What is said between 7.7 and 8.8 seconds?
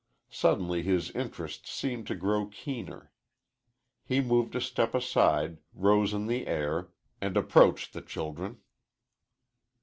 the children.